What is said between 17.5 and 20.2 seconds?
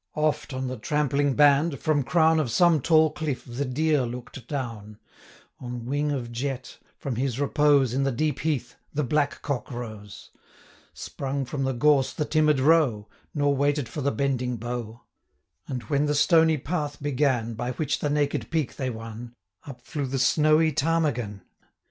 By which the naked peak they wan, Up flew the